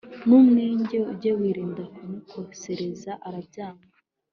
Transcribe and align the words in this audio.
Numwegera, 0.25 1.03
ujye 1.13 1.31
wirinda 1.39 1.83
kumukosereza 1.95 3.11
arabyanga 3.27 3.87